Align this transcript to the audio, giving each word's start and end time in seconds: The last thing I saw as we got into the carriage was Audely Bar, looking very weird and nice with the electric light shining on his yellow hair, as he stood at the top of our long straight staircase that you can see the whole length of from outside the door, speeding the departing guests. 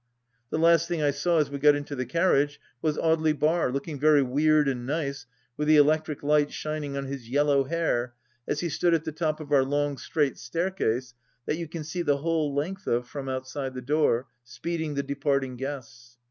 The 0.49 0.57
last 0.57 0.87
thing 0.87 1.03
I 1.03 1.11
saw 1.11 1.37
as 1.37 1.51
we 1.51 1.59
got 1.59 1.75
into 1.75 1.95
the 1.95 2.07
carriage 2.07 2.59
was 2.81 2.97
Audely 2.97 3.37
Bar, 3.37 3.71
looking 3.71 3.99
very 3.99 4.23
weird 4.23 4.67
and 4.67 4.83
nice 4.87 5.27
with 5.57 5.67
the 5.67 5.77
electric 5.77 6.23
light 6.23 6.51
shining 6.51 6.97
on 6.97 7.05
his 7.05 7.29
yellow 7.29 7.65
hair, 7.65 8.15
as 8.47 8.61
he 8.61 8.69
stood 8.69 8.95
at 8.95 9.03
the 9.03 9.11
top 9.11 9.39
of 9.39 9.51
our 9.51 9.63
long 9.63 9.99
straight 9.99 10.39
staircase 10.39 11.13
that 11.45 11.57
you 11.57 11.67
can 11.67 11.83
see 11.83 12.01
the 12.01 12.17
whole 12.17 12.51
length 12.55 12.87
of 12.87 13.07
from 13.07 13.29
outside 13.29 13.75
the 13.75 13.79
door, 13.83 14.25
speeding 14.43 14.95
the 14.95 15.03
departing 15.03 15.55
guests. 15.55 16.17